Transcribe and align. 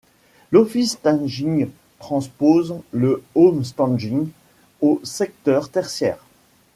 L'Office 0.51 0.93
staging 0.93 1.69
transpose 1.99 2.73
le 2.91 3.21
Home 3.35 3.63
staging 3.63 4.29
au 4.81 4.99
secteur 5.03 5.69
tertiaire. 5.69 6.25